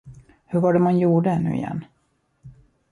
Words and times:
Hur 0.45 0.59
var 0.59 0.73
det 0.73 0.79
man 0.79 0.99
gjorde, 0.99 1.39
nu 1.39 1.53
igen? 1.55 1.83